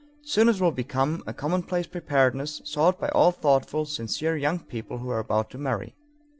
Soon 0.23 0.49
it 0.49 0.59
will 0.59 0.71
become 0.71 1.21
a 1.27 1.33
commonplace 1.35 1.85
preparedness 1.85 2.59
sought 2.65 2.99
by 2.99 3.09
all 3.09 3.31
thoughtful, 3.31 3.85
sincere 3.85 4.35
young 4.35 4.57
people 4.57 4.97
who 4.97 5.11
are 5.11 5.19
about 5.19 5.51
to 5.51 5.59
marry. 5.59 5.93